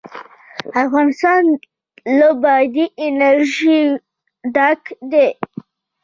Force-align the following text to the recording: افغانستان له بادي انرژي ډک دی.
افغانستان 0.83 1.43
له 2.17 2.29
بادي 2.43 2.85
انرژي 3.07 3.81
ډک 4.55 4.81
دی. 5.11 5.27